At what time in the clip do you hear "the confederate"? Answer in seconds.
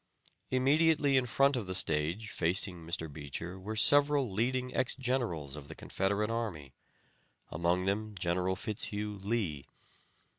5.67-6.31